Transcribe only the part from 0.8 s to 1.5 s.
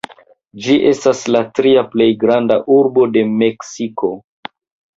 estas la